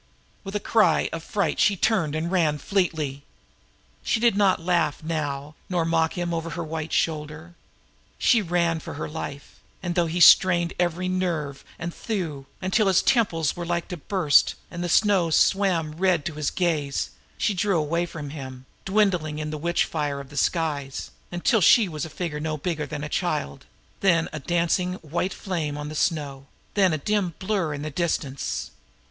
With 0.43 0.55
a 0.55 0.59
cry 0.59 1.09
of 1.13 1.23
fright 1.23 1.59
she 1.59 1.75
turned 1.75 2.15
and 2.15 2.59
fled. 2.59 3.21
She 4.01 4.19
did 4.19 4.35
not 4.35 4.59
laugh 4.59 5.03
now, 5.03 5.53
nor 5.69 5.85
mock 5.85 6.13
him 6.17 6.33
over 6.33 6.49
her 6.49 6.89
shoulder. 6.89 7.53
She 8.17 8.41
ran 8.41 8.77
as 8.77 8.81
for 8.83 8.95
her 8.95 9.07
life, 9.07 9.59
and 9.83 9.93
though 9.93 10.07
he 10.07 10.19
strained 10.19 10.73
every 10.79 11.07
nerve 11.07 11.63
and 11.77 11.93
thew, 11.93 12.47
until 12.63 12.87
his 12.87 13.03
temples 13.03 13.55
were 13.55 13.63
like 13.63 13.89
to 13.89 13.97
burst 13.97 14.55
and 14.71 14.83
the 14.83 14.89
snow 14.89 15.29
swam 15.29 15.91
red 15.91 16.25
to 16.25 16.33
his 16.33 16.49
gaze, 16.49 17.11
she 17.37 17.53
drew 17.53 17.77
away 17.77 18.07
from 18.07 18.31
him, 18.31 18.65
dwindling 18.85 19.37
in 19.37 19.51
the 19.51 19.57
witch 19.59 19.85
fire 19.85 20.19
of 20.19 20.29
the 20.29 20.35
skies, 20.35 21.11
until 21.31 21.61
she 21.61 21.87
was 21.87 22.05
a 22.05 22.09
figure 22.09 22.39
no 22.39 22.57
bigger 22.57 22.87
than 22.87 23.03
a 23.03 23.07
child, 23.07 23.67
then 23.99 24.29
a 24.33 24.39
dancing 24.39 24.95
white 25.03 25.31
flame 25.31 25.77
on 25.77 25.89
the 25.89 25.93
snow, 25.93 26.47
then 26.73 26.91
a 26.91 26.97
dim 26.97 27.35
blur 27.37 27.71
in 27.71 27.83
the 27.83 27.91
distance. 27.91 28.71